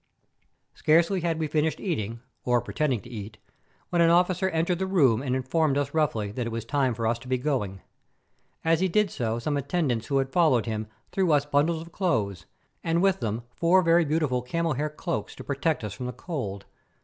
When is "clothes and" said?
11.91-12.99